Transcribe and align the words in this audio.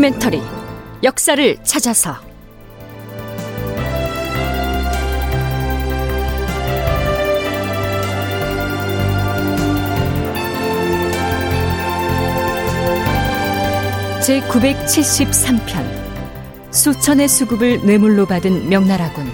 다큐멘터리 0.00 0.40
역사를 1.02 1.56
찾아서. 1.62 2.16
제 14.24 14.40
973편 14.40 15.84
수천의 16.70 17.28
수급을 17.28 17.84
뇌물로 17.84 18.24
받은 18.24 18.70
명나라군. 18.70 19.30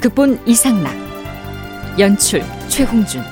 극본 0.00 0.42
이상락 0.46 0.92
연출 2.00 2.42
최홍준 2.68 3.22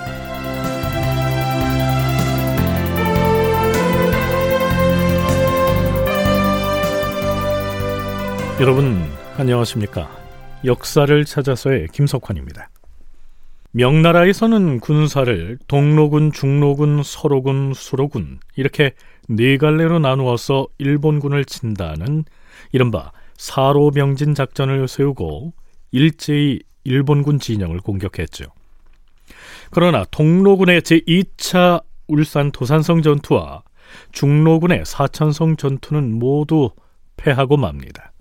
여러분 8.60 9.00
안녕하십니까 9.36 10.10
역사를 10.64 11.24
찾아서의 11.24 11.86
김석환입니다 11.92 12.70
명나라에서는 13.70 14.80
군사를 14.80 15.58
동로군, 15.68 16.32
중로군, 16.32 17.04
서로군, 17.04 17.72
수로군 17.72 18.40
이렇게 18.56 18.94
네 19.28 19.58
갈래로 19.58 20.00
나누어서 20.00 20.66
일본군을 20.78 21.44
친다는 21.44 22.24
이른바 22.72 23.12
사로병진 23.36 24.34
작전을 24.34 24.88
세우고 24.88 25.52
일제히 25.92 26.58
일본군 26.82 27.38
진영을 27.38 27.78
공격했죠. 27.78 28.46
그러나 29.70 30.04
동로군의 30.10 30.80
제2차 30.80 31.84
울산 32.08 32.50
도산성 32.50 33.02
전투와 33.02 33.62
중로군의 34.10 34.82
사천성 34.84 35.56
전투는 35.56 36.18
모두 36.18 36.70
패하고 37.16 37.56
맙니다. 37.56 38.12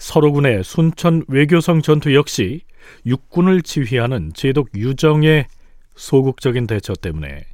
서로군의 0.00 0.64
순천 0.64 1.24
외교성 1.28 1.82
전투 1.82 2.14
역시 2.14 2.62
육군을 3.04 3.60
지휘하는 3.60 4.32
제독 4.34 4.70
유정의 4.74 5.46
소극적인 5.94 6.66
대처 6.66 6.94
때문에 6.94 7.44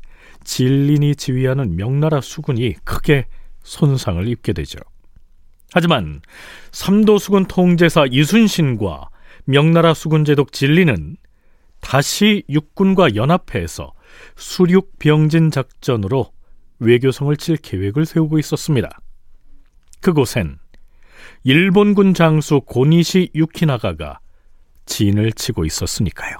진린이 0.44 1.16
지휘하는 1.16 1.74
명나라 1.74 2.20
수군이 2.20 2.74
크게 2.84 3.26
손상을 3.64 4.26
입게 4.28 4.52
되죠. 4.52 4.78
하지만 5.72 6.20
삼도 6.70 7.18
수군 7.18 7.46
통제사 7.46 8.06
이순신과 8.08 9.08
명나라 9.44 9.92
수군 9.92 10.24
제독 10.24 10.52
진리는 10.52 11.16
다시 11.80 12.44
육군과 12.48 13.16
연합해서 13.16 13.92
수륙 14.36 14.98
병진 15.00 15.50
작전으로 15.50 16.30
외교성을 16.78 17.36
칠 17.38 17.56
계획을 17.56 18.06
세우고 18.06 18.38
있었습니다. 18.38 19.00
그곳엔 20.00 20.58
일본군 21.44 22.14
장수 22.14 22.60
고니시 22.60 23.30
유키나가가 23.34 24.20
진을 24.86 25.32
치고 25.32 25.64
있었으니까요. 25.64 26.36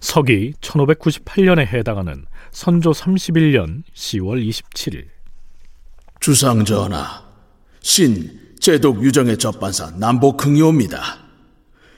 서기 0.00 0.52
1598년에 0.60 1.66
해당하는 1.66 2.26
선조 2.50 2.92
31년 2.92 3.82
10월 3.94 4.46
27일 4.46 5.06
주상 6.20 6.64
전하, 6.64 7.24
신 7.80 8.40
제독 8.58 9.02
유정의 9.02 9.38
접반사 9.38 9.92
남복 9.96 10.44
흥이옵니다. 10.44 11.18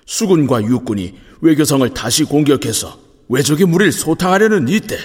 수군과 0.07 0.63
육군이 0.63 1.19
외교성을 1.41 1.89
다시 1.95 2.25
공격해서 2.25 2.99
외적의 3.29 3.67
무리를 3.67 3.93
소탕하려는 3.93 4.69
이때 4.69 4.97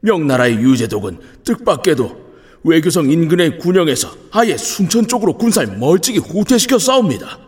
명나라의 0.00 0.56
유제독은 0.56 1.20
뜻밖에도 1.44 2.27
외교성 2.64 3.10
인근의 3.10 3.58
군영에서 3.58 4.10
아예 4.32 4.56
순천 4.56 5.08
쪽으로 5.08 5.34
군사를 5.34 5.76
멀찍이 5.78 6.18
후퇴시켜 6.18 6.78
싸웁니다. 6.78 7.38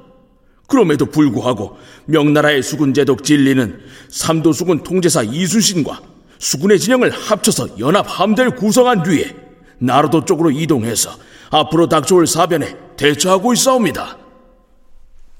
그럼에도 0.66 1.06
불구하고 1.06 1.76
명나라의 2.06 2.62
수군 2.62 2.94
제독 2.94 3.25
진리는 3.25 3.81
삼도 4.09 4.53
수군 4.53 4.82
통제사 4.82 5.22
이순신과 5.22 6.00
수군의 6.38 6.78
진영을 6.78 7.10
합쳐서 7.10 7.81
연합 7.81 8.06
함대를 8.09 8.54
구성한 8.54 9.03
뒤에 9.03 9.34
나로도 9.78 10.25
쪽으로 10.25 10.50
이동해서 10.50 11.10
앞으로 11.50 11.88
닥쳐올 11.88 12.26
사변에 12.26 12.76
대처하고 12.97 13.53
있사옵니다. 13.53 14.16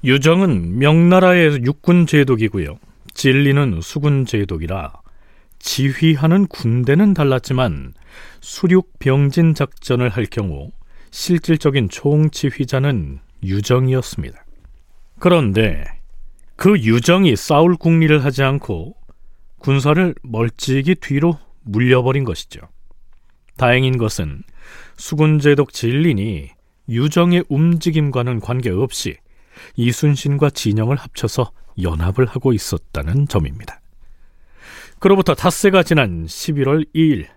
유정은 0.03 0.79
명나라의 0.79 1.63
육군 1.63 2.07
제독이고요. 2.07 2.77
진리는 3.13 3.79
수군 3.81 4.25
제독이라 4.25 4.93
지휘하는 5.59 6.47
군대는 6.47 7.13
달랐지만 7.13 7.93
수륙 8.41 8.97
병진 8.99 9.53
작전을 9.53 10.09
할 10.09 10.25
경우 10.25 10.71
실질적인 11.11 11.89
총지휘자는 11.89 13.19
유정이었습니다. 13.43 14.45
그런데 15.19 15.85
그 16.55 16.77
유정이 16.79 17.35
싸울 17.35 17.75
국리를 17.75 18.23
하지 18.23 18.43
않고 18.43 18.95
군사를 19.59 20.15
멀찍이 20.23 20.95
뒤로 20.95 21.37
물려버린 21.63 22.23
것이죠. 22.23 22.61
다행인 23.57 23.97
것은 23.97 24.43
수군제독 24.97 25.73
진린이 25.73 26.49
유정의 26.89 27.45
움직임과는 27.49 28.39
관계없이 28.39 29.17
이순신과 29.75 30.49
진영을 30.51 30.95
합쳐서 30.95 31.51
연합을 31.81 32.25
하고 32.25 32.53
있었다는 32.53 33.27
점입니다. 33.27 33.81
그로부터 34.99 35.33
닷새가 35.33 35.83
지난 35.83 36.25
11월 36.25 36.85
2일 36.93 37.27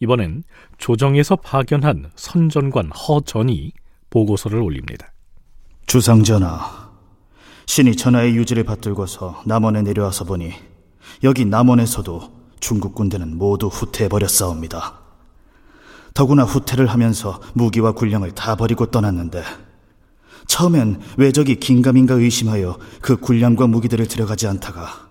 이번엔 0.00 0.44
조정에서 0.78 1.36
파견한 1.36 2.10
선전관 2.16 2.90
허전이 2.90 3.72
보고서를 4.10 4.60
올립니다. 4.60 5.12
주상전하, 5.86 6.90
신이 7.66 7.96
전하의 7.96 8.36
유지를 8.36 8.64
받들고서 8.64 9.42
남원에 9.46 9.82
내려와서 9.82 10.24
보니 10.24 10.52
여기 11.22 11.44
남원에서도 11.44 12.32
중국 12.60 12.94
군대는 12.94 13.36
모두 13.36 13.66
후퇴해버렸사옵니다. 13.68 15.00
더구나 16.14 16.44
후퇴를 16.44 16.86
하면서 16.86 17.40
무기와 17.54 17.92
군량을 17.92 18.32
다 18.32 18.54
버리고 18.54 18.86
떠났는데 18.86 19.42
처음엔 20.46 21.00
왜적이 21.16 21.56
긴가민가 21.56 22.14
의심하여 22.14 22.78
그 23.00 23.16
군량과 23.16 23.66
무기들을 23.66 24.06
들어가지 24.06 24.46
않다가 24.46 25.08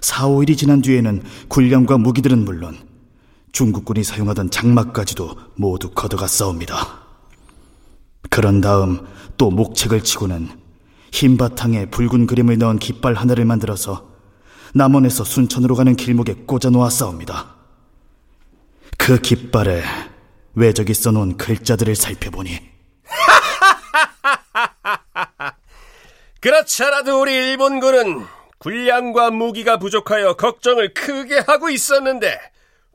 4, 0.00 0.28
5일이 0.28 0.56
지난 0.56 0.80
뒤에는 0.80 1.22
군량과 1.48 1.98
무기들은 1.98 2.44
물론 2.44 2.76
중국군이 3.58 4.04
사용하던 4.04 4.52
장막까지도 4.52 5.36
모두 5.56 5.90
걷어갔사옵니다. 5.90 7.00
그런 8.30 8.60
다음 8.60 9.04
또 9.36 9.50
목책을 9.50 10.04
치고는 10.04 10.48
흰 11.10 11.36
바탕에 11.36 11.86
붉은 11.86 12.28
그림을 12.28 12.56
넣은 12.58 12.78
깃발 12.78 13.14
하나를 13.14 13.44
만들어서 13.44 14.10
남원에서 14.74 15.24
순천으로 15.24 15.74
가는 15.74 15.96
길목에 15.96 16.44
꽂아 16.46 16.70
놓았사옵니다. 16.70 17.56
그 18.96 19.20
깃발에 19.20 19.82
외적이 20.54 20.94
써놓은 20.94 21.36
글자들을 21.36 21.96
살펴보니 21.96 22.60
그렇지 26.40 26.84
않아도 26.84 27.20
우리 27.20 27.34
일본군은 27.34 28.24
군량과 28.58 29.32
무기가 29.32 29.78
부족하여 29.78 30.34
걱정을 30.34 30.94
크게 30.94 31.40
하고 31.40 31.70
있었는데 31.70 32.38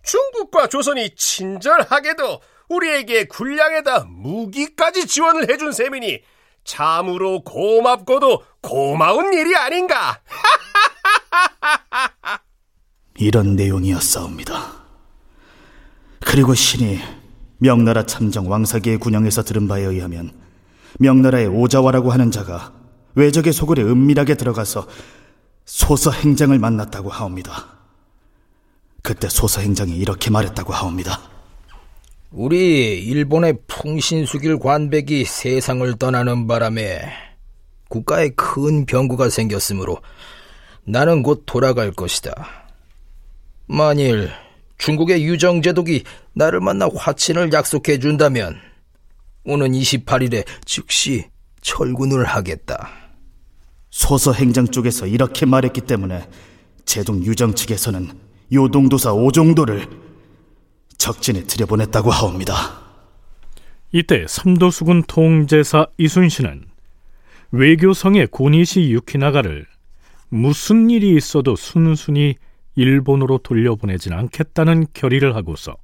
중국과 0.03 0.67
조선이 0.67 1.15
친절하게도 1.15 2.41
우리에게 2.69 3.25
군량에다 3.25 4.05
무기까지 4.09 5.07
지원을 5.07 5.49
해준 5.49 5.71
셈이니 5.71 6.21
참으로 6.63 7.43
고맙고도 7.43 8.43
고마운 8.61 9.33
일이 9.33 9.55
아닌가. 9.55 10.21
이런 13.17 13.55
내용이었사옵니다. 13.55 14.83
그리고 16.21 16.53
신이 16.53 16.99
명나라 17.57 18.05
참정 18.05 18.49
왕사기의 18.49 18.97
군영에서 18.97 19.43
들은 19.43 19.67
바에 19.67 19.83
의하면 19.83 20.31
명나라의 20.99 21.47
오자와라고 21.47 22.11
하는 22.11 22.31
자가 22.31 22.73
외적의 23.15 23.53
소굴에 23.53 23.83
은밀하게 23.83 24.35
들어가서 24.35 24.87
소서 25.65 26.11
행장을 26.11 26.57
만났다고 26.57 27.09
하옵니다. 27.09 27.82
그때 29.03 29.27
소서 29.29 29.59
행장이 29.59 29.97
이렇게 29.97 30.31
말했다고 30.31 30.71
하옵니다. 30.71 31.19
우리 32.31 32.99
일본의 33.03 33.57
풍신수길 33.67 34.59
관백이 34.59 35.25
세상을 35.25 35.97
떠나는 35.99 36.47
바람에 36.47 37.01
국가에 37.89 38.29
큰 38.29 38.85
병구가 38.85 39.29
생겼으므로 39.29 40.01
나는 40.85 41.21
곧 41.21 41.43
돌아갈 41.45 41.91
것이다. 41.91 42.47
만일 43.67 44.31
중국의 44.77 45.25
유정제독이 45.25 46.05
나를 46.33 46.61
만나 46.61 46.87
화친을 46.93 47.51
약속해 47.51 47.99
준다면 47.99 48.57
오는 49.43 49.71
28일에 49.73 50.45
즉시 50.63 51.25
철군을 51.61 52.23
하겠다. 52.23 52.89
소서 53.91 54.31
행장 54.31 54.65
쪽에서 54.65 55.07
이렇게 55.07 55.45
말했기 55.45 55.81
때문에 55.81 56.27
제동 56.85 57.23
유정 57.23 57.53
측에서는 57.53 58.32
요동도사 58.53 59.13
오종도를 59.13 59.87
적진에 60.97 61.43
들여보냈다고 61.43 62.11
하옵니다. 62.11 62.53
이때 63.91 64.25
삼도수군 64.27 65.03
통제사 65.07 65.87
이순신은 65.97 66.65
외교성의 67.51 68.27
고니시 68.27 68.91
유키나가를 68.91 69.65
무슨 70.29 70.89
일이 70.89 71.15
있어도 71.15 71.55
순순히 71.55 72.35
일본으로 72.75 73.37
돌려보내진 73.37 74.13
않겠다는 74.13 74.87
결의를 74.93 75.35
하고서 75.35 75.75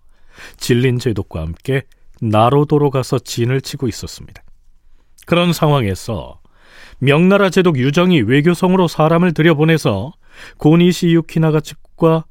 진린 0.58 0.98
제독과 0.98 1.42
함께 1.42 1.84
나로도로 2.22 2.90
가서 2.90 3.20
진을 3.20 3.62
치고 3.62 3.88
있었습니다. 3.88 4.42
그런 5.28 5.54
상황에서 5.54 6.40
명나라 6.98 7.50
제독 7.50 7.78
유정이 7.78 8.22
외교성으로 8.22 8.88
사람을 8.88 9.34
들여보내서 9.34 10.14
고니시 10.58 11.10
유키나가 11.10 11.60
측과 11.60 12.26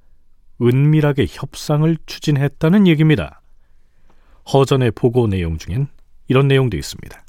은밀하게 0.60 1.26
협상을 1.28 1.96
추진했다는 2.06 2.87
얘기입니다. 2.87 3.40
허전의 4.52 4.93
보고 4.93 5.26
내용 5.26 5.58
중엔 5.58 5.88
이런 6.28 6.49
내용도 6.49 6.76
있습니다. 6.76 7.22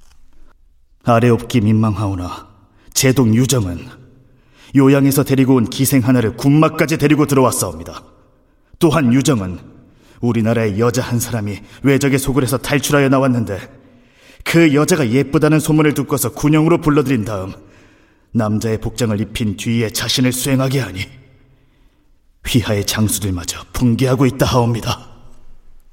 아래 1.04 1.30
없기 1.30 1.62
민망하오나 1.62 2.48
제독 2.94 3.34
유정은 3.34 3.86
요양에서 4.76 5.24
데리고 5.24 5.56
온 5.56 5.66
기생 5.66 6.02
하나를 6.02 6.38
군마까지 6.38 6.98
데리고 6.98 7.26
들어왔사옵니다. 7.26 8.04
또한 8.78 9.14
유정은 9.14 9.60
우리나라의 10.22 10.80
여자 10.80 11.02
한 11.02 11.20
사람이 11.20 11.60
외적의 11.84 12.20
해서 12.44 12.58
탈출하여 12.58 13.10
나왔는데 13.10 13.60
그 14.44 14.74
여자가 14.74 15.10
예쁘다는 15.10 15.60
소문을 15.60 15.94
듣고서 15.94 16.32
군용으로 16.32 16.82
불러들인 16.82 17.26
다음 17.26 17.54
남자의 18.32 18.80
복장을 18.80 19.20
입힌 19.20 19.58
뒤에 19.58 19.90
자신을 19.90 20.32
수행하게 20.32 20.80
하니 20.80 21.19
휘하의 22.46 22.86
장수들마저 22.86 23.64
붕괴하고 23.74 24.26
있다 24.26 24.46
하옵니다. 24.46 25.08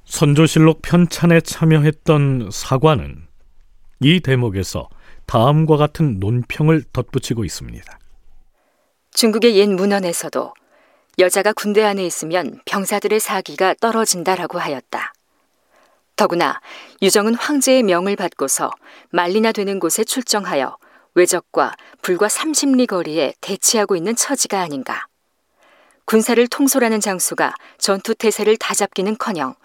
선조실록 0.05 0.81
편찬에 0.81 1.41
참여했던 1.41 2.49
사관은 2.51 3.27
이 3.99 4.19
대목에서 4.19 4.89
다음과 5.25 5.77
같은 5.77 6.19
논평을 6.19 6.83
덧붙이고 6.93 7.43
있습니다. 7.43 7.99
중국의 9.11 9.57
옛 9.57 9.67
문헌에서도 9.67 10.53
여자가 11.19 11.51
군대 11.53 11.83
안에 11.83 12.05
있으면 12.05 12.61
병사들의 12.65 13.19
사기가 13.19 13.73
떨어진다라고 13.81 14.59
하였다. 14.59 15.13
더구나 16.15 16.61
유정은 17.01 17.35
황제의 17.35 17.83
명을 17.83 18.15
받고서 18.15 18.71
말리나 19.09 19.51
되는 19.51 19.79
곳에 19.79 20.03
출정하여 20.03 20.77
외적과 21.15 21.73
불과 22.01 22.27
30리 22.27 22.87
거리에 22.87 23.33
대치하고 23.41 23.95
있는 23.95 24.15
처지가 24.15 24.61
아닌가. 24.61 25.07
군사를 26.07 26.47
통솔하는 26.47 27.01
장수가 27.01 27.53
전투 27.77 28.15
태세를 28.15 28.55
다 28.55 28.73
잡기는커녕 28.73 29.55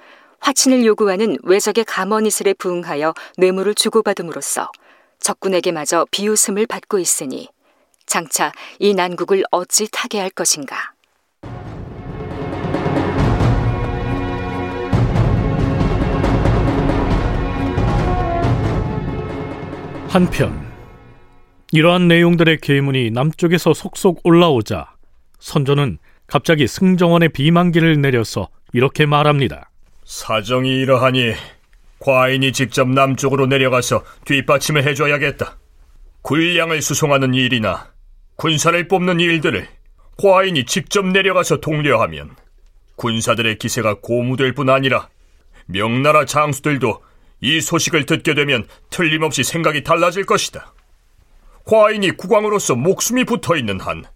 화친을 0.40 0.84
요구하는 0.84 1.38
외적의 1.44 1.84
감언이슬에 1.84 2.54
부응하여 2.54 3.14
뇌물을 3.38 3.76
주고받음으로써 3.76 4.68
적군에게마저 5.20 6.04
비웃음을 6.10 6.66
받고 6.66 6.98
있으니 6.98 7.48
장차 8.06 8.50
이 8.80 8.92
난국을 8.92 9.44
어찌 9.52 9.88
타게 9.88 10.18
할 10.18 10.30
것인가. 10.30 10.94
한편 20.08 20.72
이러한 21.70 22.08
내용들의 22.08 22.58
계문이 22.60 23.12
남쪽에서 23.12 23.74
속속 23.74 24.22
올라오자 24.24 24.92
선조는 25.38 25.98
갑자기 26.32 26.66
승정원의 26.66 27.28
비만기를 27.28 28.00
내려서 28.00 28.48
이렇게 28.72 29.04
말합니다. 29.04 29.68
사정이 30.06 30.80
이러하니 30.80 31.34
과인이 31.98 32.52
직접 32.52 32.88
남쪽으로 32.88 33.44
내려가서 33.44 34.02
뒷받침을 34.24 34.82
해줘야겠다. 34.82 35.58
군량을 36.22 36.80
수송하는 36.80 37.34
일이나 37.34 37.92
군사를 38.36 38.88
뽑는 38.88 39.20
일들을 39.20 39.68
과인이 40.16 40.64
직접 40.64 41.06
내려가서 41.06 41.58
독려하면 41.58 42.30
군사들의 42.96 43.58
기세가 43.58 43.96
고무될 44.00 44.54
뿐 44.54 44.70
아니라 44.70 45.10
명나라 45.66 46.24
장수들도 46.24 47.02
이 47.42 47.60
소식을 47.60 48.06
듣게 48.06 48.32
되면 48.32 48.66
틀림없이 48.88 49.44
생각이 49.44 49.82
달라질 49.82 50.24
것이다. 50.24 50.72
과인이 51.66 52.12
국왕으로서 52.12 52.74
목숨이 52.74 53.24
붙어 53.24 53.54
있는 53.54 53.78
한 53.80 54.06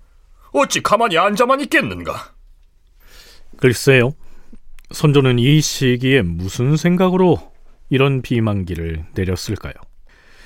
어찌 0.57 0.83
가만히 0.83 1.19
앉아만 1.19 1.61
있겠는가? 1.61 2.33
글쎄요. 3.59 4.15
선조는 4.91 5.39
이 5.39 5.61
시기에 5.61 6.23
무슨 6.23 6.77
생각으로 6.77 7.53
이런 7.91 8.23
비만기를 8.23 9.05
내렸을까요? 9.15 9.75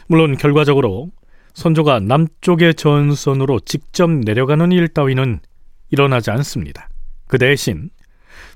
물론 0.08 0.36
결과적으로 0.36 1.10
선조가 1.54 2.00
남쪽의 2.00 2.74
전선으로 2.74 3.60
직접 3.60 4.10
내려가는 4.10 4.72
일 4.72 4.88
따위는 4.88 5.40
일어나지 5.90 6.30
않습니다. 6.32 6.88
그 7.28 7.38
대신 7.38 7.90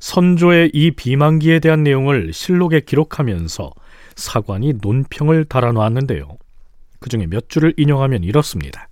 선조의 0.00 0.70
이 0.74 0.90
비만기에 0.90 1.60
대한 1.60 1.84
내용을 1.84 2.32
실록에 2.32 2.80
기록하면서 2.80 3.72
사관이 4.16 4.74
논평을 4.80 5.44
달아놓았는데요. 5.44 6.36
그 6.98 7.08
중에 7.08 7.26
몇 7.26 7.48
줄을 7.48 7.74
인용하면 7.76 8.24
이렇습니다. 8.24 8.88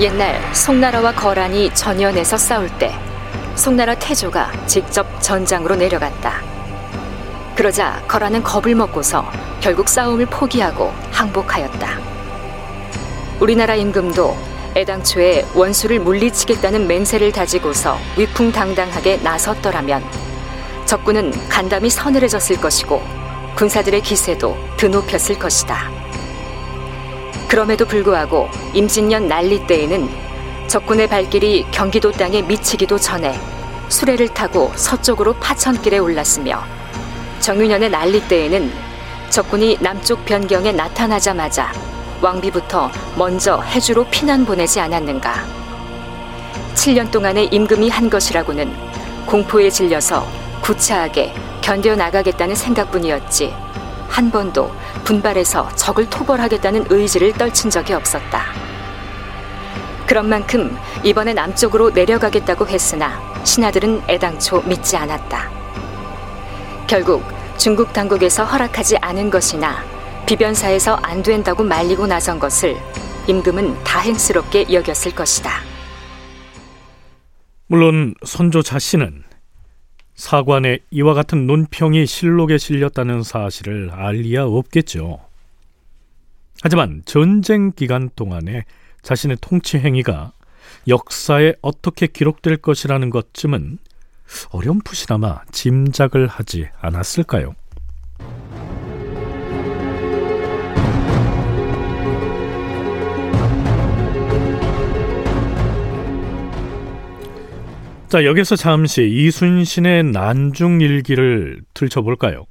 옛날 0.00 0.42
송나라와 0.52 1.12
거란이 1.12 1.72
전연에서 1.72 2.36
싸울 2.36 2.68
때 2.78 2.92
송나라 3.54 3.94
태조가 3.94 4.66
직접 4.66 5.06
전장으로 5.22 5.76
내려갔다. 5.76 6.42
그러자 7.54 8.02
거란은 8.08 8.42
겁을 8.42 8.74
먹고서 8.74 9.24
결국 9.60 9.88
싸움을 9.88 10.26
포기하고 10.26 10.92
항복하였다. 11.12 11.98
우리나라 13.38 13.76
임금도 13.76 14.36
애당초에 14.76 15.46
원수를 15.54 16.00
물리치겠다는 16.00 16.88
맹세를 16.88 17.30
다지고서 17.30 17.96
위풍당당하게 18.18 19.18
나섰더라면 19.18 20.02
적군은 20.86 21.30
간담이 21.48 21.88
서늘해졌을 21.88 22.60
것이고 22.60 23.00
군사들의 23.54 24.00
기세도 24.00 24.56
드높였을 24.76 25.38
것이다. 25.38 25.93
그럼에도 27.54 27.84
불구하고 27.84 28.48
임진년 28.72 29.28
난리 29.28 29.64
때에는 29.64 30.08
적군의 30.66 31.06
발길이 31.06 31.64
경기도 31.70 32.10
땅에 32.10 32.42
미치기도 32.42 32.98
전에 32.98 33.38
수레를 33.88 34.26
타고 34.26 34.72
서쪽으로 34.74 35.34
파천길에 35.34 35.98
올랐으며 35.98 36.64
정유년의 37.38 37.90
난리 37.90 38.20
때에는 38.26 38.72
적군이 39.30 39.78
남쪽 39.80 40.24
변경에 40.24 40.72
나타나자마자 40.72 41.72
왕비부터 42.20 42.90
먼저 43.16 43.60
해주로 43.60 44.04
피난 44.10 44.44
보내지 44.44 44.80
않았는가. 44.80 45.44
7년 46.74 47.12
동안의 47.12 47.50
임금이 47.52 47.88
한 47.88 48.10
것이라고는 48.10 48.74
공포에 49.26 49.70
질려서 49.70 50.26
구차하게 50.60 51.32
견뎌 51.62 51.94
나가겠다는 51.94 52.56
생각뿐이었지 52.56 53.54
한 54.08 54.32
번도 54.32 54.72
분발해서 55.04 55.68
적을 55.74 56.08
토벌하겠다는 56.08 56.86
의지를 56.90 57.32
떨친 57.32 57.70
적이 57.70 57.94
없었다. 57.94 58.44
그런 60.06 60.28
만큼 60.28 60.76
이번에 61.02 61.32
남쪽으로 61.32 61.90
내려가겠다고 61.90 62.68
했으나 62.68 63.20
신하들은 63.44 64.02
애당초 64.08 64.60
믿지 64.62 64.96
않았다. 64.96 65.50
결국 66.86 67.22
중국 67.56 67.92
당국에서 67.92 68.44
허락하지 68.44 68.98
않은 68.98 69.30
것이나 69.30 69.82
비변사에서 70.26 70.96
안 70.96 71.22
된다고 71.22 71.62
말리고 71.62 72.06
나선 72.06 72.38
것을 72.38 72.76
임금은 73.26 73.82
다행스럽게 73.84 74.66
여겼을 74.72 75.14
것이다. 75.14 75.50
물론 77.66 78.14
선조 78.24 78.62
자신은 78.62 79.24
사관의 80.14 80.80
이와 80.90 81.14
같은 81.14 81.46
논평이 81.46 82.06
실록에 82.06 82.58
실렸다는 82.58 83.22
사실을 83.22 83.90
알 83.90 84.16
리야 84.16 84.44
없겠죠. 84.44 85.20
하지만 86.62 87.02
전쟁 87.04 87.72
기간 87.72 88.10
동안에 88.14 88.64
자신의 89.02 89.38
통치 89.40 89.78
행위가 89.78 90.32
역사에 90.88 91.54
어떻게 91.60 92.06
기록될 92.06 92.58
것이라는 92.58 93.10
것쯤은 93.10 93.78
어렴풋이나마 94.50 95.42
짐작을 95.52 96.26
하지 96.26 96.68
않았을까요? 96.80 97.54
자, 108.14 108.24
여기서 108.24 108.54
잠시 108.54 109.02
이순신의 109.02 110.04
난중 110.04 110.80
일기를 110.80 111.64
들춰볼까요? 111.74 112.46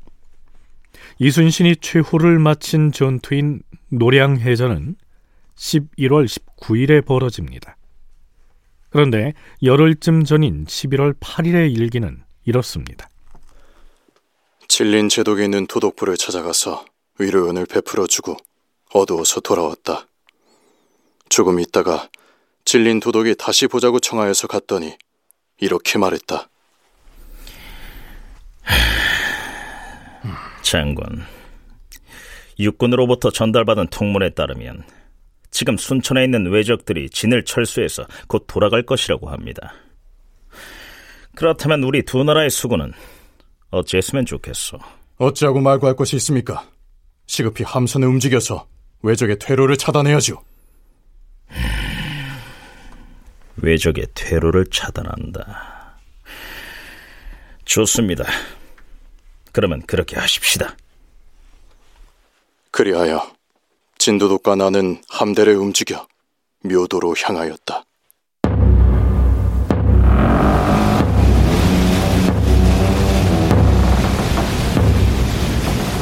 이순신이 1.20 1.78
최후를 1.78 2.38
마친 2.38 2.92
전투인 2.92 3.62
노량해전은 3.88 4.98
11월 5.56 6.28
19일에 6.28 7.06
벌어집니다. 7.06 7.78
그런데 8.90 9.32
열흘쯤 9.64 10.26
전인 10.26 10.66
11월 10.66 11.18
8일의 11.18 11.74
일기는 11.74 12.22
이렇습니다. 12.44 13.08
질린 14.68 15.08
제독에 15.08 15.46
있는 15.46 15.66
도독부를 15.66 16.18
찾아가서 16.18 16.84
위로연을 17.20 17.68
베풀어주고 17.68 18.36
어두워서 18.96 19.40
돌아왔다. 19.40 20.10
조금 21.30 21.62
있다가 21.62 22.10
질린 22.66 23.00
도독이 23.00 23.36
다시 23.38 23.68
보자고 23.68 24.02
청하여서 24.02 24.48
갔더니 24.48 24.98
이렇게 25.60 25.98
말했다. 25.98 26.50
장군, 30.62 31.24
육군으로부터 32.60 33.32
전달받은 33.32 33.88
통문에 33.88 34.30
따르면 34.32 34.84
지금 35.52 35.78
순천에 35.78 36.24
있는 36.24 36.52
왜적들이 36.52 37.10
진을 37.10 37.46
철수해서 37.46 38.06
곧 38.28 38.46
돌아갈 38.48 38.84
것이라고 38.84 39.30
합니다. 39.30 39.74
그렇다면 41.36 41.84
우리 41.84 42.04
두 42.04 42.24
나라의 42.24 42.50
수군은 42.50 42.92
어찌했으면 43.70 44.26
좋겠소? 44.26 44.78
어찌하고 45.18 45.62
말고 45.62 45.88
할 45.88 45.96
것이 45.96 46.16
있습니까? 46.18 46.68
시급히 47.26 47.64
함선을 47.64 48.08
움직여서 48.08 48.68
왜적의 49.02 49.40
퇴로를 49.40 49.78
차단해야죠. 49.78 50.42
왜적의 53.64 54.08
퇴로를 54.14 54.66
차단한다. 54.70 55.96
좋습니다. 57.64 58.26
그러면 59.54 59.82
그렇게 59.84 60.20
하십시다. 60.20 60.76
그리하여 62.72 63.32
진도독과 63.98 64.56
나는 64.56 65.02
함대를 65.08 65.56
움직여 65.56 66.06
묘도로 66.64 67.16
향하였다. 67.18 67.86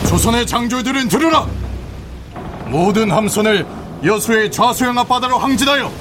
조선의 0.10 0.48
장졸들은 0.48 1.10
들으라! 1.10 1.48
모든 2.66 3.12
함선을 3.12 3.66
여수의 4.04 4.52
좌수영 4.52 4.98
앞바다로 4.98 5.38
항진하여 5.38 6.01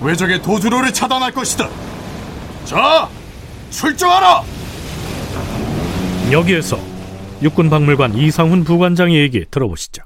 왜적의 0.00 0.42
도주로를 0.42 0.92
차단할 0.92 1.32
것이다. 1.32 1.68
자, 2.64 3.08
출정하라! 3.70 4.42
여기에서 6.32 6.78
육군박물관 7.42 8.14
이상훈 8.14 8.64
부관장의 8.64 9.16
얘기 9.16 9.44
들어보시죠. 9.50 10.02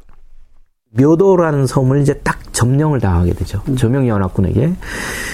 묘도라는 0.90 1.66
섬을 1.66 2.02
이제 2.02 2.14
딱 2.18 2.52
점령을 2.52 3.00
당하게 3.00 3.32
되죠. 3.32 3.62
조명연합군에게. 3.76 4.74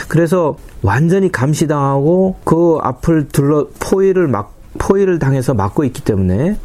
그래서 0.07 0.57
완전히 0.83 1.31
감시당하고 1.33 2.37
그 2.45 2.79
앞을 2.81 3.29
둘러 3.29 3.67
포위를 3.81 4.29
막 4.29 4.55
포위를 4.79 5.19
당해서 5.19 5.55
막고 5.55 5.85
있기 5.85 6.03
때문에 6.03 6.57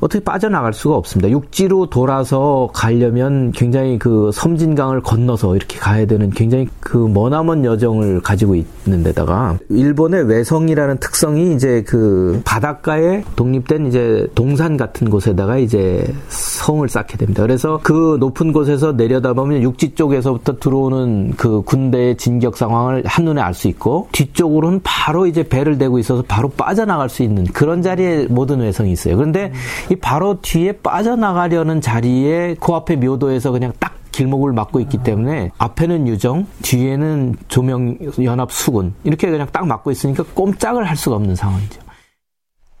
어떻게 0.00 0.22
빠져나갈 0.22 0.72
수가 0.72 0.94
없습니다. 0.96 1.28
육지로 1.30 1.86
돌아서 1.90 2.70
가려면 2.72 3.50
굉장히 3.52 3.98
그 3.98 4.30
섬진강을 4.32 5.02
건너서 5.02 5.56
이렇게 5.56 5.78
가야 5.78 6.06
되는 6.06 6.30
굉장히 6.30 6.68
그 6.80 6.96
머나먼 6.96 7.64
여정을 7.64 8.20
가지고 8.20 8.54
있는 8.54 9.02
데다가 9.02 9.58
일본의 9.68 10.28
외성이라는 10.28 10.98
특성이 10.98 11.54
이제 11.54 11.82
그 11.86 12.40
바닷가에 12.44 13.24
독립된 13.34 13.88
이제 13.88 14.26
동산 14.34 14.76
같은 14.76 15.10
곳에다가 15.10 15.58
이제 15.58 16.06
성을 16.28 16.88
쌓게 16.88 17.16
됩니다. 17.16 17.42
그래서 17.42 17.80
그 17.82 18.16
높은 18.20 18.52
곳에서 18.52 18.92
내려다보면 18.92 19.62
육지 19.62 19.94
쪽에서부터 19.94 20.58
들어오는 20.58 21.32
그 21.36 21.62
군대의 21.62 22.16
진격 22.16 22.56
상황을 22.56 23.02
한눈에 23.06 23.40
알 23.40 23.56
수 23.56 23.68
있고 23.68 24.08
뒤쪽으로는 24.12 24.80
바로 24.84 25.26
이제 25.26 25.42
배를 25.42 25.78
대고 25.78 25.98
있어서 25.98 26.22
바로 26.28 26.48
빠져나갈 26.50 27.08
수 27.08 27.22
있는 27.22 27.44
그런 27.44 27.82
자리에 27.82 28.26
모든 28.28 28.60
외성이 28.60 28.92
있어요. 28.92 29.16
그런데 29.16 29.50
이 29.90 29.96
바로 29.96 30.40
뒤에 30.40 30.72
빠져나가려는 30.72 31.80
자리에 31.80 32.56
그 32.60 32.72
앞에 32.72 32.96
묘도에서 32.96 33.52
그냥 33.52 33.72
딱 33.78 33.96
길목을 34.12 34.52
막고 34.52 34.80
있기 34.80 34.98
때문에 34.98 35.50
앞에는 35.58 36.08
유정, 36.08 36.46
뒤에는 36.62 37.36
조명 37.48 37.98
연합 38.24 38.50
수군 38.50 38.94
이렇게 39.04 39.30
그냥 39.30 39.46
딱 39.52 39.66
막고 39.66 39.90
있으니까 39.90 40.24
꼼짝을 40.34 40.88
할 40.88 40.96
수가 40.96 41.16
없는 41.16 41.34
상황이죠. 41.36 41.82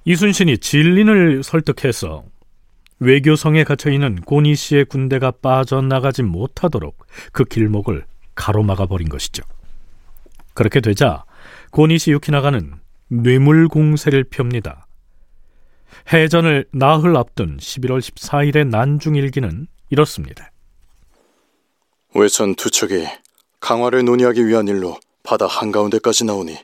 이순신이 0.04 0.58
진린을 0.58 1.42
설득해서 1.42 2.24
외교성에 3.00 3.64
갇혀 3.64 3.90
있는 3.90 4.16
고니 4.22 4.54
씨의 4.54 4.86
군대가 4.86 5.30
빠져나가지 5.30 6.22
못하도록 6.22 6.96
그 7.32 7.44
길목을 7.44 8.04
가로막아 8.34 8.86
버린 8.86 9.08
것이죠. 9.08 9.42
그렇게 10.54 10.80
되자 10.80 11.24
고니 11.70 11.98
씨 11.98 12.12
유키나가는 12.12 12.72
뇌물 13.08 13.68
공세를 13.68 14.24
펴니다. 14.24 14.85
해전을 16.12 16.66
나흘 16.72 17.16
앞둔 17.16 17.56
11월 17.56 18.00
14일의 18.00 18.68
난중일기는 18.68 19.66
이렇습니다. 19.90 20.52
외선 22.14 22.54
두 22.54 22.70
척이 22.70 23.06
강화를 23.58 24.04
논의하기 24.04 24.46
위한 24.46 24.68
일로 24.68 24.98
바다 25.24 25.46
한가운데까지 25.46 26.24
나오니 26.24 26.56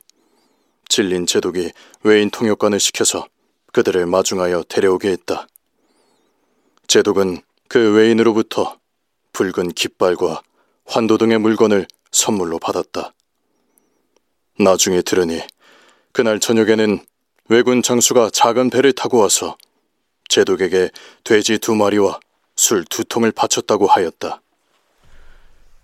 진린 0.88 1.26
제독이 1.26 1.72
외인 2.04 2.30
통역관을 2.30 2.78
시켜서 2.78 3.26
그들을 3.72 4.06
마중하여 4.06 4.64
데려오게 4.68 5.10
했다. 5.10 5.48
제독은 6.86 7.40
그 7.68 7.94
외인으로부터 7.94 8.78
붉은 9.32 9.72
깃발과 9.72 10.42
환도 10.84 11.18
등의 11.18 11.38
물건을 11.38 11.86
선물로 12.12 12.60
받았다. 12.60 13.12
나중에 14.60 15.02
들으니 15.02 15.40
그날 16.12 16.38
저녁에는 16.38 17.04
왜군 17.48 17.82
장수가 17.82 18.30
작은 18.30 18.70
배를 18.70 18.92
타고 18.92 19.18
와서 19.18 19.56
제독에게 20.28 20.90
돼지 21.24 21.58
두 21.58 21.74
마리와 21.74 22.20
술 22.56 22.84
두 22.84 23.04
통을 23.04 23.32
바쳤다고 23.32 23.86
하였다. 23.86 24.40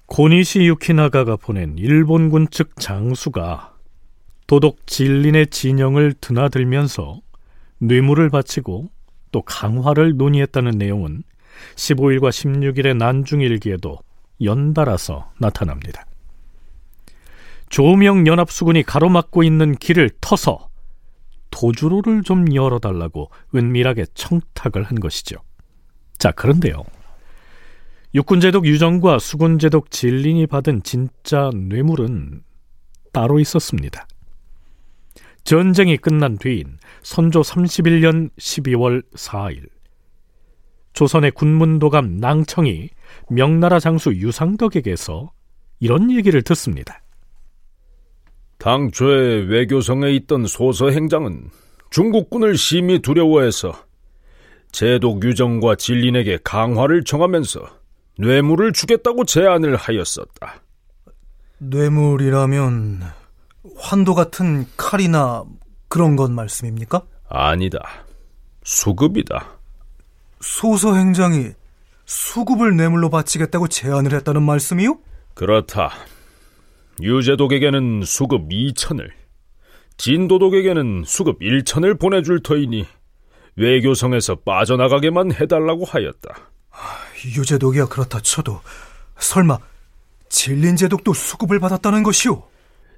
고니시 0.07 0.61
유키나가가 0.61 1.37
보낸 1.37 1.77
일본군 1.77 2.49
측 2.51 2.77
장수가 2.79 3.75
도독 4.47 4.87
진린의 4.87 5.49
진영을 5.49 6.15
드나들면서 6.21 7.21
뇌물을 7.79 8.31
바치고 8.31 8.91
또 9.33 9.43
강화를 9.43 10.17
논의했다는 10.17 10.79
내용은 10.79 11.23
15일과 11.77 12.31
16일의 12.31 12.97
난중일기에도 12.97 13.99
연달아서 14.43 15.33
나타납니다. 15.39 16.07
조명 17.69 18.27
연합수군이 18.27 18.85
가로막고 18.85 19.43
있는 19.43 19.75
길을 19.75 20.11
터서 20.23 20.69
도주로를 21.59 22.23
좀 22.23 22.55
열어달라고 22.55 23.31
은밀하게 23.55 24.07
청탁을 24.15 24.85
한 24.85 25.01
것이죠. 25.01 25.37
자, 26.17 26.31
그런데요. 26.31 26.85
육군제독 28.15 28.65
유정과 28.65 29.19
수군제독 29.19 29.91
진린이 29.91 30.47
받은 30.47 30.83
진짜 30.85 31.51
뇌물은 31.55 32.43
따로 33.13 33.41
있었습니다. 33.41 34.07
전쟁이 35.43 35.97
끝난 35.97 36.39
뒤인 36.39 36.79
선조 37.03 37.41
31년 37.41 38.31
12월 38.39 39.03
4일 39.15 39.69
조선의 40.93 41.33
군문도감 41.33 42.19
낭청이 42.19 42.91
명나라 43.31 43.81
장수 43.81 44.15
유상덕에게서 44.15 45.33
이런 45.81 46.11
얘기를 46.13 46.43
듣습니다. 46.43 47.03
당초에 48.59 49.47
외교성에 49.49 50.11
있던 50.13 50.47
소서 50.47 50.91
행장은 50.91 51.51
중국군을 51.91 52.57
심히 52.57 53.01
두려워해서 53.01 53.73
제독 54.73 55.25
유정과 55.25 55.77
진린에게 55.77 56.39
강화를 56.45 57.05
정하면서 57.05 57.61
뇌물을 58.19 58.73
주겠다고 58.73 59.25
제안을 59.25 59.77
하였었다. 59.77 60.63
뇌물이라면 61.59 63.03
환도 63.77 64.15
같은 64.15 64.67
칼이나 64.77 65.45
그런 65.89 66.17
건 66.17 66.35
말씀입니까? 66.35 67.03
아니다. 67.29 67.81
수급이다. 68.65 69.59
소서 70.41 70.95
행장이 70.95 71.53
수급을 72.05 72.77
뇌물로 72.77 73.11
바치겠다고 73.11 73.69
제안을 73.69 74.13
했다는 74.15 74.43
말씀이요? 74.43 74.99
그렇다. 75.35 75.91
유재독에게는 77.01 78.03
수급 78.05 78.49
2천을, 78.49 79.11
진도독에게는 79.99 81.05
수급 81.07 81.41
1천을 81.41 81.99
보내줄 81.99 82.43
터이니 82.43 82.87
외교성에서 83.57 84.37
빠져나가게만 84.37 85.33
해달라고 85.33 85.85
하였다. 85.85 86.51
유재독이야 87.37 87.87
그렇다 87.87 88.21
쳐도 88.21 88.61
설마 89.19 89.59
진린제독도 90.29 91.13
수급을 91.13 91.59
받았다는 91.59 92.03
것이오? 92.05 92.43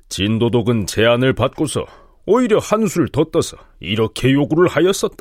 진도독은 0.08 0.86
제안을 0.86 1.32
받고서 1.34 1.86
오히려 2.26 2.58
한술 2.58 3.08
더 3.08 3.24
떠서 3.24 3.56
이렇게 3.80 4.32
요구를 4.32 4.68
하였었다. 4.68 5.16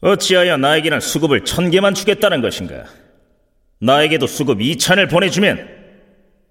어찌하여 0.00 0.56
나에게는 0.56 1.00
수급을 1.00 1.44
천 1.44 1.70
개만 1.70 1.94
주겠다는 1.94 2.40
것인가? 2.40 2.84
나에게도 3.80 4.26
수급 4.26 4.58
2천을 4.58 5.10
보내주면 5.10 5.75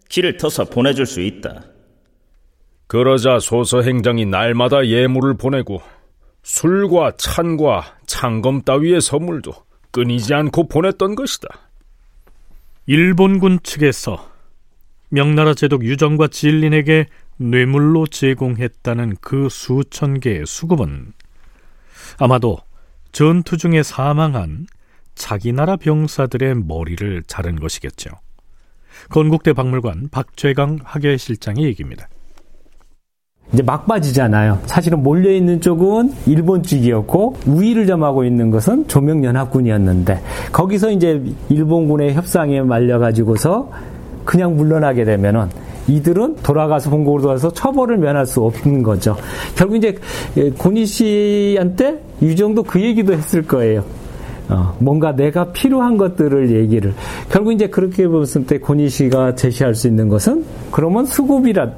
길을 0.09 0.38
터서 0.38 0.65
보내줄 0.65 1.05
수 1.05 1.21
있다. 1.21 1.65
그러자 2.88 3.39
소서 3.39 3.81
행장이 3.81 4.25
날마다 4.25 4.85
예물을 4.85 5.35
보내고 5.38 5.81
술과 6.43 7.13
찬과 7.17 7.97
창검 8.05 8.62
따위의 8.62 9.01
선물도 9.01 9.53
끊이지 9.91 10.33
않고 10.33 10.67
보냈던 10.67 11.15
것이다. 11.15 11.47
일본군 12.85 13.59
측에서 13.63 14.31
명나라 15.09 15.53
제독 15.55 15.83
유정과 15.83 16.27
진린에게 16.27 17.07
뇌물로 17.38 18.07
제공했다는 18.07 19.17
그 19.21 19.50
수천 19.50 20.19
개의 20.19 20.45
수급은 20.45 21.13
아마도 22.19 22.59
전투 23.12 23.57
중에 23.57 23.81
사망한 23.81 24.67
자기 25.15 25.51
나라 25.51 25.77
병사들의 25.77 26.55
머리를 26.65 27.24
자른 27.27 27.55
것이겠죠. 27.55 28.12
건국대 29.10 29.54
박물관 29.54 30.10
박최강 30.12 30.80
학예실장의 30.84 31.64
얘기입니다. 31.66 32.08
이제 33.54 33.64
막바지잖아요. 33.64 34.60
사실은 34.66 35.04
몰려 35.04 35.32
있는 35.32 35.62
쪽은 35.62 36.12
일본 36.25 36.64
쪽이었고 36.64 37.36
우위를 37.46 37.86
점하고 37.86 38.25
있는 38.25 38.50
것은 38.50 38.88
조명연합군이었는데 38.88 40.22
거기서 40.52 40.92
이제 40.92 41.22
일본군의 41.50 42.16
협상에 42.16 42.62
말려 42.62 43.00
가지고서 43.00 43.72
그냥 44.25 44.56
물러나게 44.58 45.06
되면은 45.06 45.50
이들은 45.88 46.38
돌아가서 46.38 46.90
본국으로 46.90 47.22
돌아가서 47.22 47.54
처벌을 47.54 47.98
면할 47.98 48.25
수 48.25 48.42
없는 48.42 48.82
거죠. 48.82 49.16
결국 49.56 49.75
이제 49.75 50.00
고니 50.58 50.86
씨한테 50.86 52.02
유정도 52.24 52.64
그 52.64 52.82
얘기도 52.82 53.14
했을 53.14 53.44
거예요. 53.44 53.86
어, 54.50 54.75
뭔가 54.80 55.16
내가 55.16 55.46
필요한 55.52 55.98
것들을 55.98 56.56
얘기를. 56.56 56.94
결국 57.30 57.54
이제 57.54 57.68
그렇게 57.68 58.08
봤을 58.08 58.46
때 58.46 58.60
고니 58.60 58.90
씨가 58.90 59.36
제시할 59.36 59.74
수 59.74 59.88
있는 59.88 60.08
것은 60.10 60.46
그러면 60.72 61.06
수급이라 61.06 61.72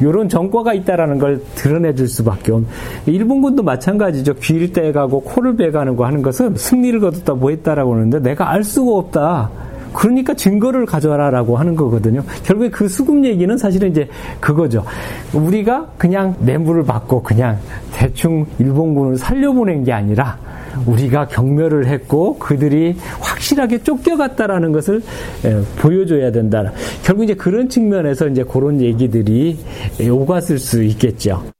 이런 0.00 0.28
정과가 0.28 0.74
있다라는 0.74 1.18
걸 1.18 1.42
드러내 1.54 1.94
줄 1.94 2.08
수밖에 2.08 2.52
없는 2.52 2.68
일본군도 3.06 3.62
마찬가지죠. 3.62 4.34
귀를 4.34 4.72
떼가고 4.72 5.20
코를 5.20 5.56
베가는 5.56 5.96
거 5.96 6.06
하는 6.06 6.22
것은 6.22 6.54
승리를 6.56 7.00
거뒀다 7.00 7.34
뭐 7.34 7.50
했다라고 7.50 7.94
하는데 7.94 8.20
내가 8.20 8.50
알 8.50 8.64
수가 8.64 8.92
없다 8.92 9.50
그러니까 9.96 10.34
증거를 10.34 10.84
가져와라라고 10.84 11.56
하는 11.56 11.74
거거든요. 11.74 12.22
결국에 12.44 12.68
그 12.68 12.86
수급 12.86 13.24
얘기는 13.24 13.56
사실은 13.56 13.90
이제 13.90 14.06
그거죠. 14.40 14.84
우리가 15.32 15.86
그냥 15.96 16.36
뇌물을 16.40 16.84
받고 16.84 17.22
그냥 17.22 17.58
대충 17.92 18.44
일본군을 18.58 19.16
살려보낸 19.16 19.84
게 19.84 19.92
아니라 19.92 20.38
우리가 20.84 21.28
경멸을 21.28 21.86
했고 21.86 22.38
그들이 22.38 22.96
확실하게 23.20 23.82
쫓겨갔다라는 23.82 24.72
것을 24.72 25.02
보여줘야 25.78 26.30
된다. 26.30 26.70
결국 27.02 27.24
이제 27.24 27.34
그런 27.34 27.68
측면에서 27.68 28.28
이제 28.28 28.44
그런 28.44 28.80
얘기들이 28.82 29.58
오갔을 30.10 30.58
수 30.58 30.82
있겠죠. 30.82 31.55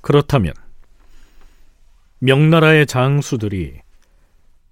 그렇다면 0.00 0.52
명나라의 2.20 2.86
장수들이 2.86 3.80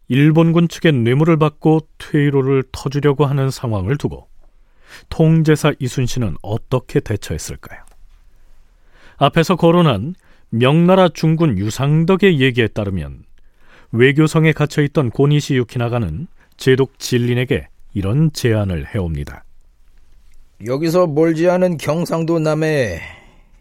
일본군 0.09 0.69
측의 0.69 0.93
뇌물을 0.93 1.37
받고 1.37 1.89
퇴로를 1.99 2.65
터주려고 2.73 3.27
하는 3.27 3.51
상황을 3.51 3.97
두고 3.97 4.29
통제사 5.11 5.73
이순신은 5.79 6.37
어떻게 6.43 7.01
대처했을까요? 7.01 7.81
앞에서 9.19 9.57
거론한 9.57 10.15
명나라 10.51 11.09
중군 11.11 11.59
유상덕의 11.59 12.41
얘기에 12.41 12.69
따르면 12.69 13.25
외교성에 13.93 14.53
갇혀 14.53 14.83
있던 14.83 15.11
고니시 15.11 15.57
유키나가는 15.57 16.27
제독 16.57 16.99
진린에게 16.99 17.69
이런 17.95 18.33
제안을 18.33 18.95
해옵니다. 18.95 19.45
여기서 20.67 21.07
멀지 21.07 21.49
않은 21.49 21.77
경상도 21.77 22.39
남에 22.39 23.18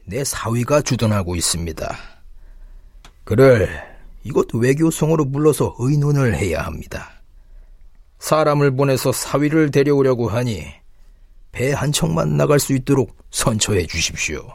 내 0.07 0.23
사위가 0.23 0.81
주둔하고 0.81 1.35
있습니다. 1.35 1.97
그를 3.25 3.67
이곳 4.23 4.53
외교성으로 4.55 5.29
불러서 5.31 5.75
의논을 5.79 6.35
해야 6.35 6.61
합니다. 6.61 7.11
사람을 8.19 8.75
보내서 8.75 9.11
사위를 9.11 9.69
데려오려고 9.69 10.29
하니 10.29 10.65
배 11.51 11.73
한 11.73 11.91
척만 11.91 12.37
나갈 12.37 12.59
수 12.59 12.73
있도록 12.73 13.17
선처해 13.31 13.85
주십시오. 13.87 14.47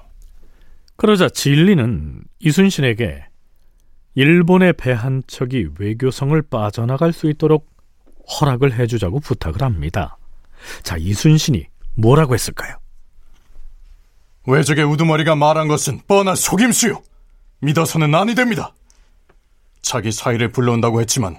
그러자 0.97 1.29
진리는 1.29 2.25
이순신에게 2.39 3.25
일본의 4.15 4.75
배 4.75 4.93
한 4.93 5.23
척이 5.27 5.69
외교성을 5.79 6.41
빠져나갈 6.43 7.13
수 7.13 7.29
있도록 7.29 7.71
허락을 8.41 8.73
해주자고 8.79 9.21
부탁을 9.21 9.63
합니다. 9.63 10.17
자, 10.83 10.97
이순신이 10.97 11.67
뭐라고 11.95 12.35
했을까요? 12.35 12.77
외적의 14.47 14.85
우두머리가 14.85 15.37
말한 15.37 15.69
것은 15.69 16.01
뻔한 16.07 16.35
속임수요. 16.35 17.03
믿어서는 17.61 18.15
아니 18.15 18.35
됩니다. 18.35 18.75
자기 19.83 20.11
사이를 20.11 20.51
불러온다고 20.51 21.01
했지만 21.01 21.39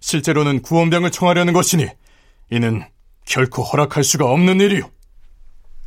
실제로는 0.00 0.62
구원병을 0.62 1.10
청하려는 1.10 1.52
것이니 1.52 1.88
이는 2.50 2.84
결코 3.24 3.62
허락할 3.62 4.04
수가 4.04 4.30
없는 4.30 4.60
일이요. 4.60 4.90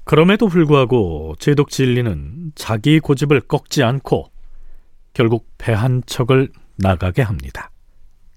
그럼에도 0.03 0.47
불구하고 0.47 1.35
제독 1.39 1.69
진리는 1.69 2.53
자기 2.55 2.99
고집을 2.99 3.41
꺾지 3.41 3.83
않고 3.83 4.31
결국 5.13 5.47
배한 5.57 6.01
척을 6.05 6.49
나가게 6.77 7.21
합니다. 7.21 7.71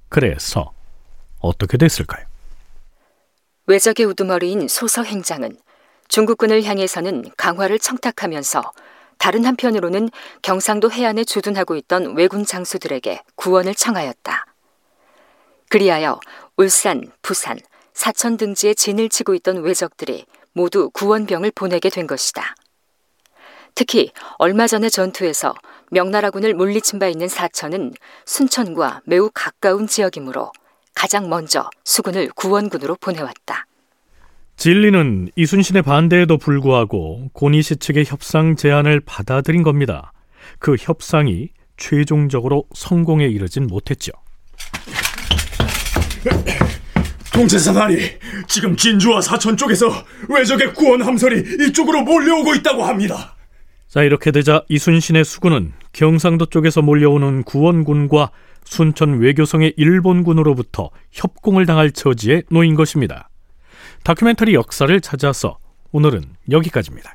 그래서 0.09 0.73
어떻게 1.39 1.79
됐을까요? 1.79 2.27
외적의 3.67 4.07
우두머리인 4.07 4.67
소서 4.69 5.05
행장은 5.05 5.57
중국군을 6.11 6.65
향해서는 6.65 7.31
강화를 7.37 7.79
청탁하면서 7.79 8.73
다른 9.19 9.45
한편으로는 9.45 10.11
경상도 10.43 10.91
해안에 10.91 11.23
주둔하고 11.23 11.77
있던 11.77 12.17
왜군 12.17 12.45
장수들에게 12.45 13.23
구원을 13.37 13.77
청하였다. 13.77 14.47
그리하여 15.69 16.19
울산, 16.57 17.13
부산, 17.23 17.61
사천 17.93 18.39
등지에 18.39 18.75
진을 18.75 19.09
치고 19.09 19.35
있던 19.37 19.63
왜적들이 19.63 20.27
모두 20.53 20.91
구원병을 20.91 21.53
보내게 21.55 21.91
된 21.91 22.09
것이다. 22.09 22.57
특히 23.77 24.11
얼마 24.39 24.67
전의 24.67 24.91
전투에서 24.91 25.55
명나라군을 25.93 26.55
물리친 26.55 26.99
바 26.99 27.07
있는 27.07 27.29
사천은 27.29 27.95
순천과 28.27 29.03
매우 29.05 29.31
가까운 29.33 29.87
지역이므로 29.87 30.51
가장 30.93 31.29
먼저 31.29 31.71
수군을 31.85 32.31
구원군으로 32.35 32.97
보내왔다. 32.97 33.67
진리는 34.61 35.31
이순신의 35.37 35.81
반대에도 35.81 36.37
불구하고 36.37 37.31
고니시 37.33 37.77
측의 37.77 38.05
협상 38.07 38.57
제안을 38.57 39.01
받아들인 39.01 39.63
겁니다. 39.63 40.13
그 40.59 40.77
협상이 40.79 41.49
최종적으로 41.79 42.65
성공에 42.75 43.25
이르진 43.25 43.67
못했죠. 43.67 44.13
동체사나리, 47.33 48.03
지금 48.49 48.77
진주와 48.77 49.23
사천 49.23 49.57
쪽에서 49.57 49.87
외적의 50.29 50.75
구원 50.75 51.01
함선이 51.01 51.43
이쪽으로 51.69 52.03
몰려오고 52.03 52.55
있다고 52.57 52.85
합니다. 52.85 53.35
자, 53.89 54.03
이렇게 54.03 54.31
되자 54.31 54.63
이순신의 54.69 55.25
수군은 55.25 55.73
경상도 55.95 56.45
쪽에서 56.45 56.83
몰려오는 56.83 57.45
구원군과 57.45 58.31
순천 58.65 59.21
외교성의 59.21 59.73
일본군으로부터 59.79 60.91
협공을 61.13 61.65
당할 61.65 61.93
처지에 61.93 62.43
놓인 62.51 62.75
것입니다. 62.75 63.30
다큐멘터리 64.03 64.55
역사를 64.55 64.99
찾아서 65.01 65.59
오늘은 65.93 66.25
여기까지입니다. 66.51 67.15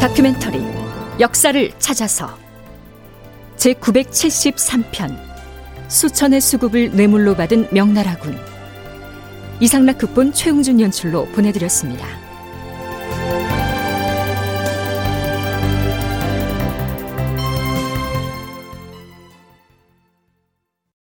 다큐멘터리 0.00 0.60
역사를 1.20 1.72
찾아서 1.78 2.36
제 3.56 3.72
973편 3.74 5.31
수천의 5.92 6.40
수급을 6.40 6.92
뇌물로 6.92 7.36
받은 7.36 7.68
명나라군. 7.70 8.34
이상락 9.60 9.98
극본 9.98 10.32
최웅준 10.32 10.80
연출로 10.80 11.26
보내드렸습니다. 11.26 12.21